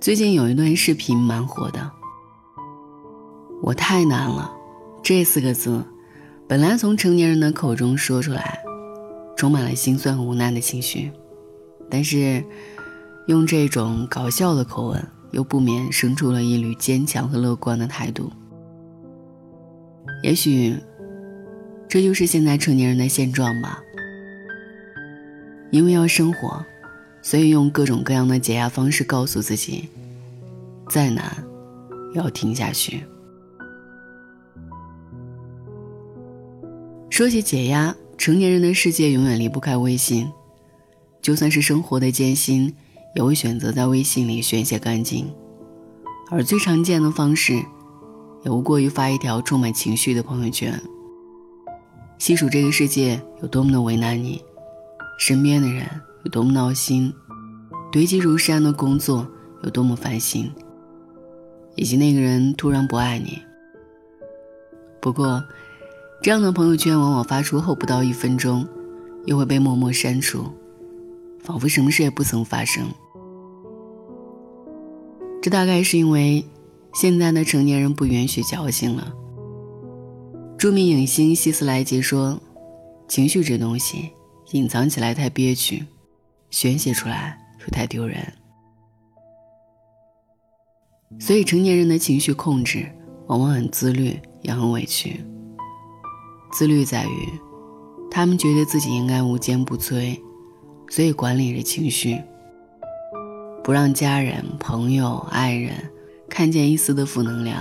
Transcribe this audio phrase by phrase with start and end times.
[0.00, 1.90] 最近有一段视频蛮火的
[3.62, 4.54] ，“我太难了”
[5.02, 5.82] 这四个字，
[6.46, 8.58] 本来从成年人的口中说出来，
[9.34, 11.10] 充满了心酸和无奈的情绪，
[11.90, 12.44] 但是
[13.28, 18.30] 用这种搞笑的口吻，又不免生出了一缕坚强和乐观的态度。
[20.22, 20.76] 也许，
[21.88, 23.82] 这就是现在成年人的现状吧。
[25.74, 26.64] 因为要生活。
[27.20, 29.88] 所以用各种各样的解压方式告诉自己，
[30.90, 31.42] 再难，
[32.14, 33.02] 也要停下去。
[37.08, 40.30] 说起解压，成年人的世界永远离不开微信，
[41.22, 42.74] 就算是生活的艰辛，
[43.16, 45.26] 也会选择在微信里宣泄干净。
[46.30, 47.64] 而最常见的方式，
[48.44, 50.78] 也无过于发一条充满情绪的朋友圈，
[52.18, 54.42] 细数这个世界有多么的为难你，
[55.18, 55.88] 身边的人。
[56.24, 57.12] 有多么闹心，
[57.92, 59.28] 堆积如山的工作
[59.62, 60.50] 有多么烦心，
[61.74, 63.42] 以及那个人突然不爱你。
[65.02, 65.44] 不过，
[66.22, 68.66] 这样的朋友圈往往发出后不到一分钟，
[69.26, 70.46] 又会被默默删除，
[71.42, 72.86] 仿佛什么事也不曾发生。
[75.42, 76.42] 这大概是因为
[76.94, 79.12] 现在的成年人不允许矫情了。
[80.56, 82.40] 著名影星希斯莱杰说
[83.06, 84.08] ：“情绪这东西，
[84.54, 85.84] 隐藏起来太憋屈。”
[86.50, 88.32] 宣泄出来又太丢人，
[91.18, 92.88] 所以成年人的情绪控制
[93.26, 95.24] 往往很自律，也很委屈。
[96.52, 97.28] 自律在于，
[98.08, 100.16] 他们觉得自己应该无坚不摧，
[100.88, 102.22] 所以管理着情绪，
[103.64, 105.72] 不让家人、朋友、爱人
[106.30, 107.60] 看见一丝的负能量；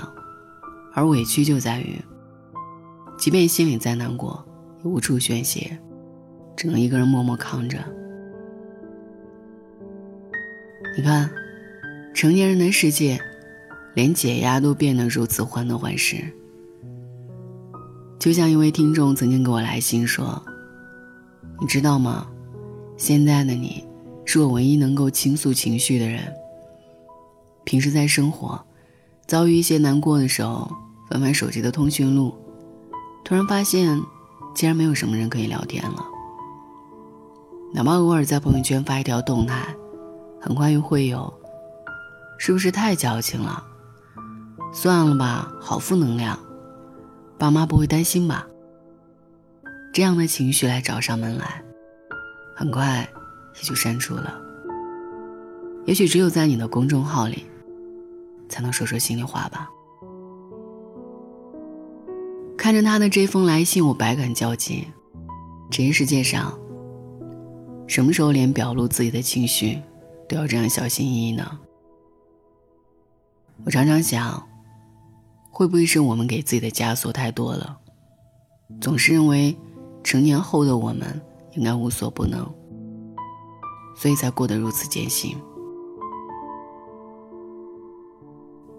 [0.93, 1.99] 而委屈就在于，
[3.17, 4.45] 即便心里再难过，
[4.83, 5.79] 也无处宣泄，
[6.55, 7.77] 只能一个人默默扛着。
[10.95, 11.29] 你看，
[12.13, 13.19] 成年人的世界，
[13.95, 16.23] 连解压都变得如此患得患失。
[18.19, 20.41] 就像一位听众曾经给我来信说
[21.59, 22.27] ：“你知道吗？
[22.95, 23.83] 现在的你，
[24.23, 26.21] 是我唯一能够倾诉情绪的人。
[27.65, 28.63] 平时在生活，
[29.25, 30.71] 遭遇一些难过的时候，
[31.09, 32.33] 翻翻手机的通讯录，
[33.25, 33.99] 突然发现，
[34.53, 36.05] 竟然没有什么人可以聊天了。
[37.73, 39.75] 哪怕偶尔在朋友圈发一条动态。”
[40.45, 41.33] 很快又会有，
[42.37, 43.63] 是不是太矫情了？
[44.73, 46.37] 算了吧，好负能量，
[47.37, 48.45] 爸妈不会担心吧？
[49.93, 51.63] 这样的情绪来找上门来，
[52.57, 53.07] 很快
[53.55, 54.37] 也就删除了。
[55.85, 57.45] 也许只有在你的公众号里，
[58.49, 59.69] 才能说说心里话吧。
[62.57, 64.89] 看着他的这封来信，我百感交集。
[65.71, 66.59] 这世界上，
[67.87, 69.79] 什么时候连表露自己的情绪？
[70.27, 71.59] 都要这样小心翼翼呢。
[73.65, 74.47] 我常常想，
[75.51, 77.77] 会不会是我们给自己的枷锁太多了？
[78.81, 79.55] 总是认为
[80.03, 81.21] 成年后的我们
[81.55, 82.49] 应该无所不能，
[83.95, 85.37] 所以才过得如此艰辛。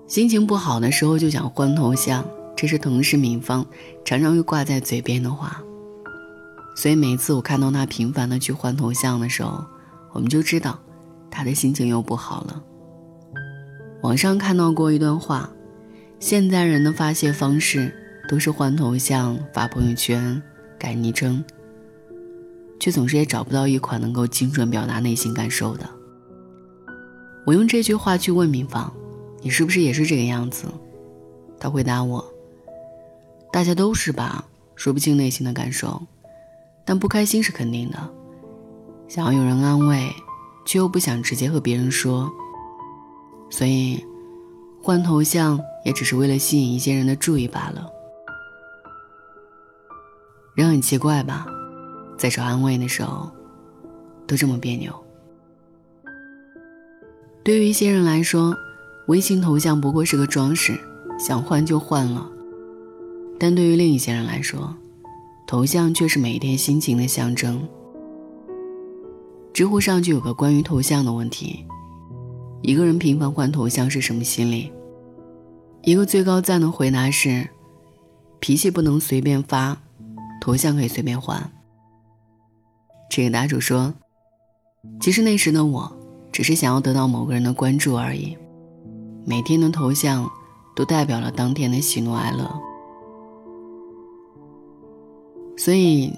[0.06, 2.24] 心情不好的时候就想换头像，
[2.56, 3.64] 这是同事敏芳
[4.04, 5.62] 常常会挂在嘴边的话。
[6.74, 9.64] 所以每次我看到他频繁的去换头像的时候，
[10.12, 10.78] 我们就知道。
[11.36, 12.62] 他的心情又不好了。
[14.02, 15.50] 网上看到过一段话：
[16.20, 17.92] 现在人的发泄方式
[18.28, 20.40] 都是换头像、发朋友圈、
[20.78, 21.44] 改昵称，
[22.78, 25.90] 却总是也找不到一款能够精准表达内心感受的。
[27.44, 28.94] 我用这句话去问敏芳
[29.42, 30.68] ：“你是不是也是这个样子？”
[31.58, 32.24] 他回答我
[33.52, 34.44] ：“大家都是吧，
[34.76, 36.00] 说不清内心的感受，
[36.84, 37.98] 但不开心是肯定的，
[39.08, 40.12] 想要有人安慰。”
[40.66, 42.32] 却又不想直接和别人说，
[43.50, 44.02] 所以
[44.80, 47.86] 换头像也只是为了吸引一些人的注意罢了。
[50.54, 51.46] 人很奇怪吧，
[52.16, 53.30] 在找安慰的时候，
[54.26, 54.90] 都这么别扭。
[57.44, 58.56] 对于一些人来说，
[59.08, 60.80] 微信头像不过是个装饰，
[61.18, 62.26] 想换就换了；
[63.38, 64.74] 但对于另一些人来说，
[65.46, 67.66] 头像却是每天心情的象征。
[69.52, 71.64] 知乎上就有个关于头像的问题：
[72.62, 74.72] 一个人频繁换头像是什么心理？
[75.82, 77.48] 一个最高赞的回答是：
[78.40, 79.80] 脾气不能随便发，
[80.40, 81.52] 头像可以随便换。
[83.10, 83.94] 这个答主说：
[84.98, 85.96] 其实那时的我，
[86.32, 88.36] 只是想要得到某个人的关注而已，
[89.24, 90.28] 每天的头像
[90.74, 92.60] 都代表了当天的喜怒哀乐。
[95.56, 96.12] 所以，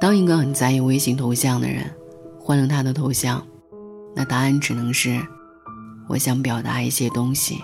[0.00, 1.84] 当一个很在意微信头像的人。
[2.46, 3.42] 换了他的头像，
[4.14, 5.18] 那答案只能是
[6.06, 7.58] 我想表达一些东西。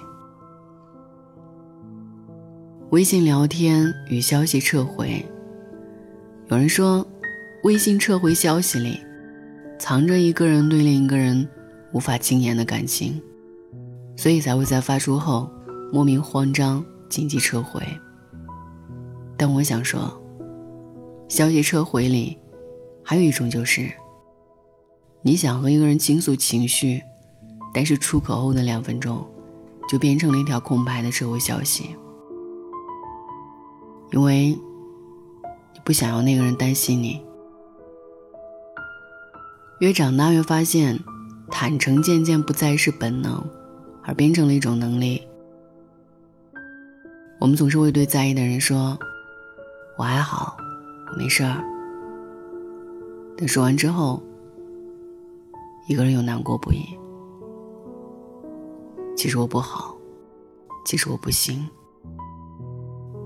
[2.89, 5.23] 微信聊天与消息撤回，
[6.49, 7.07] 有人说，
[7.65, 8.99] 微信撤回消息里
[9.79, 11.47] 藏着一个人对另一个人
[11.93, 13.21] 无法轻言的感情，
[14.17, 15.47] 所以才会在发出后
[15.93, 17.83] 莫名慌张，紧急撤回。
[19.37, 20.11] 但我想说，
[21.31, 22.37] 消息撤回里
[23.05, 23.89] 还有一种就是。
[25.23, 27.01] 你想和一个人倾诉情绪，
[27.73, 29.25] 但是出口后的两分钟，
[29.89, 31.95] 就变成了一条空白的撤回消息，
[34.11, 34.49] 因为
[35.73, 37.23] 你不想要那个人担心你。
[39.79, 40.99] 越长大越发现，
[41.49, 43.41] 坦诚渐渐不再是本能，
[44.03, 45.23] 而变成了一种能力。
[47.39, 48.99] 我们总是会对在意的人说
[49.97, 50.57] ：“我还好，
[51.17, 51.65] 没事儿。”
[53.37, 54.23] 等说完之后。
[55.89, 56.85] 一个人又难过不已。
[59.17, 59.97] 其实我不好，
[60.85, 61.69] 其实我不行。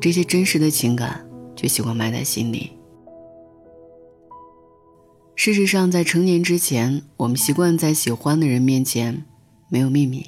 [0.01, 2.73] 这些真实的情感，却喜欢埋在心里。
[5.37, 9.27] 事实上，在成年之前，我们习惯在喜欢的人面前
[9.69, 10.25] 没有秘密。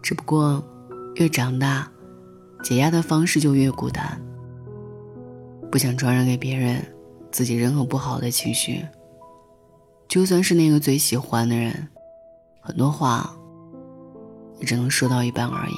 [0.00, 0.62] 只不过，
[1.16, 1.90] 越长大，
[2.62, 4.22] 解压的方式就越孤单。
[5.74, 6.86] 不想传染给别人
[7.32, 8.86] 自己任何不好的情绪。
[10.06, 11.88] 就算是那个最喜欢的人，
[12.60, 13.36] 很多话
[14.60, 15.74] 也只能说到一半而已。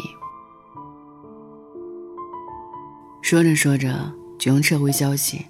[3.22, 5.46] 说着说着，就用撤回消息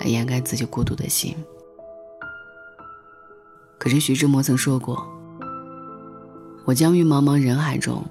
[0.00, 1.34] 来掩盖自己孤独的心。
[3.78, 5.08] 可是徐志摩曾说过
[6.66, 8.04] ：“我将于茫茫人海中，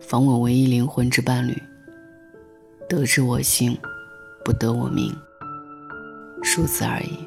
[0.00, 1.60] 访我唯一灵魂之伴侣。
[2.88, 3.76] 得之我幸，
[4.44, 5.10] 不得我命，
[6.42, 7.18] 数字而已。”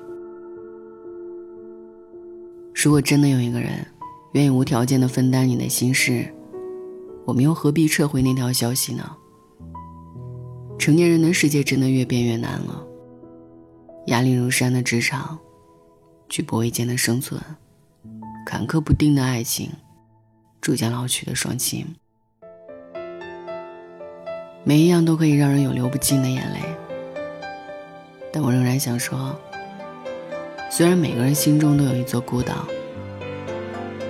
[2.76, 3.86] 如果真的有一个人
[4.34, 6.32] 愿意无条件的分担你的心事，
[7.26, 9.04] 我们又何必撤回那条消息呢？
[10.78, 12.86] 成年人的世界真的越变越难了。
[14.06, 15.38] 压力如山的职场，
[16.30, 17.42] 举步维艰的生存，
[18.46, 19.70] 坎坷不定的爱情，
[20.62, 21.86] 逐渐老去的双亲，
[24.64, 26.60] 每一样都可以让人有流不尽的眼泪。
[28.38, 29.36] 但我仍然想说。
[30.70, 32.68] 虽然每个人心中都有一座孤岛，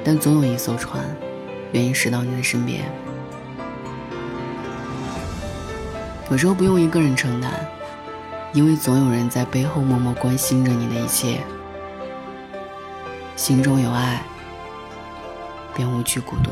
[0.04, 1.02] 但总有一艘船，
[1.72, 2.84] 愿意驶到你的身边。
[6.30, 7.54] 有时候不用一个人承担，
[8.52, 11.40] 因为总有人在背后默默关心着你的一切。
[13.38, 14.22] 心中有爱，
[15.74, 16.52] 便无惧孤独。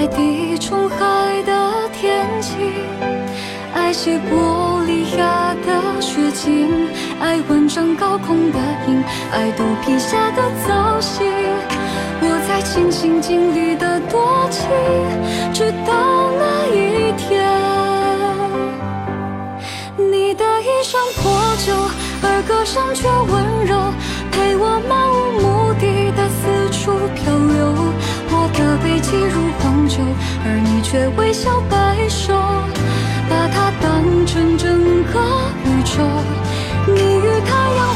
[0.00, 0.96] 爱地中海
[1.42, 2.56] 的天晴，
[3.74, 6.88] 爱西伯利亚的雪景，
[7.20, 11.26] 爱万丈高空的鹰，爱肚皮下的藻荇。
[12.22, 14.70] 我在尽心尽力的多情，
[15.52, 17.46] 直到那一天，
[19.98, 21.30] 你的衣裳破
[21.66, 21.74] 旧，
[22.22, 23.92] 而歌声却温柔，
[24.32, 27.92] 陪我漫无目的的四处漂流。
[28.32, 29.69] 我的背脊如黄
[30.44, 32.32] 而你却微笑摆手，
[33.28, 34.78] 把它当成整
[35.12, 35.20] 个
[35.64, 36.02] 宇宙。
[36.86, 37.94] 你与太阳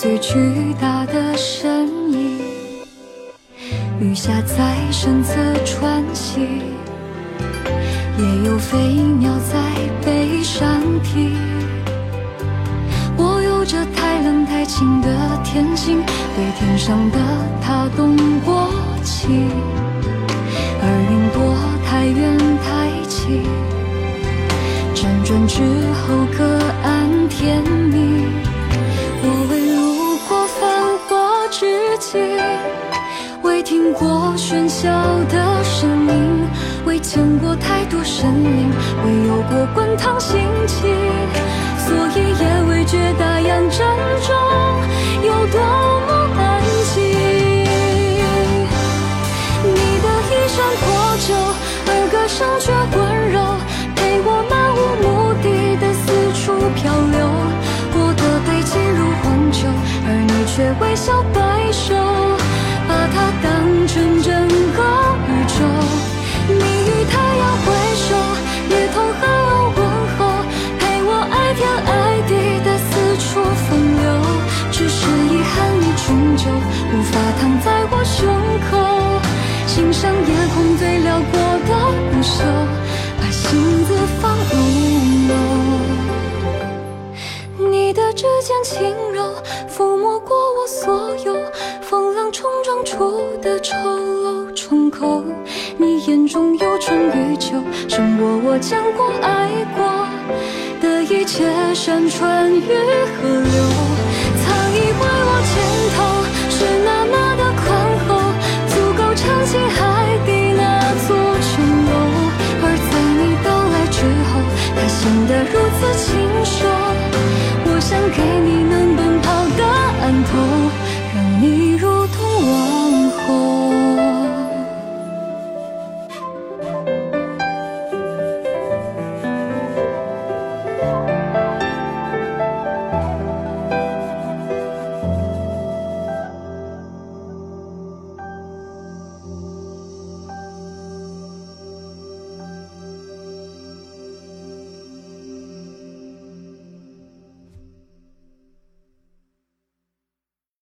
[0.00, 0.38] 最巨
[0.80, 2.38] 大的身影，
[4.00, 6.40] 雨下在身侧穿行，
[8.16, 8.78] 也有飞
[9.18, 9.58] 鸟在
[10.04, 11.36] 背上停。
[13.16, 13.58] 我有。
[13.68, 15.08] 着太冷太清的
[15.44, 16.02] 天性，
[16.34, 17.18] 对天上的
[17.60, 18.70] 他动过
[19.04, 19.50] 情，
[20.80, 21.38] 而云朵
[21.84, 23.44] 太远太轻，
[24.94, 25.60] 辗转之
[25.92, 26.42] 后各
[26.82, 26.97] 安
[27.38, 28.26] 甜蜜。
[29.22, 32.20] 我未入过繁华之境，
[33.42, 34.90] 未听过喧嚣
[35.28, 36.48] 的声音，
[36.84, 38.72] 未见过太多生灵，
[39.04, 40.90] 未有过滚烫心情。
[41.86, 43.78] 所以也未觉大洋正
[44.26, 44.34] 中
[60.58, 61.94] 却微笑摆首，
[62.88, 63.46] 把它当
[63.86, 64.34] 成整
[64.74, 64.82] 个
[65.28, 65.62] 宇宙。
[66.48, 68.08] 你与太阳挥手，
[68.68, 69.78] 也同海鸥问
[70.18, 70.18] 候，
[70.80, 71.94] 陪我爱天爱
[72.26, 72.32] 地
[72.64, 72.90] 的四
[73.22, 73.70] 处风
[74.02, 74.04] 流。
[74.72, 76.50] 只是遗憾，你终究
[76.90, 78.26] 无法躺在我胸
[78.68, 78.74] 口，
[79.68, 81.38] 欣赏夜空最辽阔
[81.68, 81.70] 的
[82.10, 82.42] 不朽，
[83.20, 83.46] 把星
[83.84, 84.50] 子放入
[85.28, 85.30] 眸。
[87.70, 89.34] 你的指尖轻柔，
[89.68, 91.34] 抚摸过所有
[91.80, 95.24] 风浪冲撞出的丑陋疮口。
[95.78, 97.56] 你眼中有春与秋，
[97.88, 100.06] 胜过我见过、爱过
[100.82, 103.97] 的一切山川与河流。